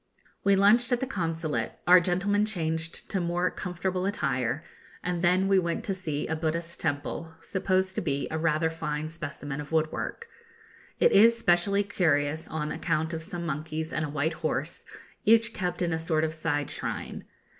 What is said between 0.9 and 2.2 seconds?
at the Consulate, our